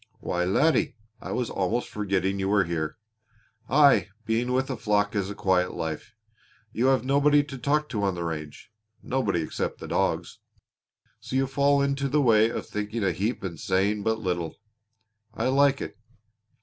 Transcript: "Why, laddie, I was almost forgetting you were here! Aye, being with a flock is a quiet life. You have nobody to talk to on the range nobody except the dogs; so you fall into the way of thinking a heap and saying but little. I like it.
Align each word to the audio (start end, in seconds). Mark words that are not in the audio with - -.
"Why, 0.19 0.45
laddie, 0.45 0.95
I 1.21 1.31
was 1.31 1.51
almost 1.51 1.87
forgetting 1.89 2.39
you 2.39 2.49
were 2.49 2.63
here! 2.63 2.97
Aye, 3.69 4.07
being 4.25 4.51
with 4.51 4.71
a 4.71 4.75
flock 4.75 5.15
is 5.15 5.29
a 5.29 5.35
quiet 5.35 5.75
life. 5.75 6.15
You 6.73 6.87
have 6.87 7.05
nobody 7.05 7.43
to 7.43 7.57
talk 7.59 7.87
to 7.89 8.01
on 8.01 8.15
the 8.15 8.23
range 8.23 8.71
nobody 9.03 9.43
except 9.43 9.77
the 9.79 9.87
dogs; 9.87 10.39
so 11.19 11.35
you 11.35 11.45
fall 11.45 11.83
into 11.83 12.09
the 12.09 12.19
way 12.19 12.49
of 12.49 12.65
thinking 12.65 13.03
a 13.03 13.11
heap 13.11 13.43
and 13.43 13.59
saying 13.59 14.01
but 14.01 14.17
little. 14.17 14.57
I 15.35 15.49
like 15.49 15.81
it. 15.81 15.99